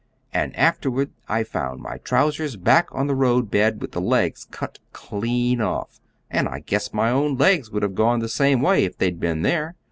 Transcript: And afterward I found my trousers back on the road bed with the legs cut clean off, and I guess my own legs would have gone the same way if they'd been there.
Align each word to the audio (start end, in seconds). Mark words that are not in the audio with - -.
And 0.33 0.55
afterward 0.55 1.11
I 1.29 1.43
found 1.43 1.83
my 1.83 1.99
trousers 1.99 2.55
back 2.55 2.87
on 2.91 3.05
the 3.05 3.13
road 3.13 3.51
bed 3.51 3.79
with 3.79 3.91
the 3.91 4.01
legs 4.01 4.47
cut 4.49 4.79
clean 4.93 5.61
off, 5.61 6.01
and 6.31 6.47
I 6.49 6.61
guess 6.61 6.91
my 6.91 7.11
own 7.11 7.37
legs 7.37 7.69
would 7.69 7.83
have 7.83 7.93
gone 7.93 8.19
the 8.19 8.27
same 8.27 8.61
way 8.61 8.83
if 8.83 8.97
they'd 8.97 9.19
been 9.19 9.43
there. 9.43 9.75